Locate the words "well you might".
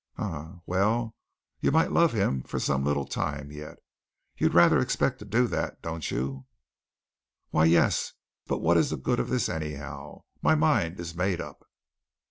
0.65-1.91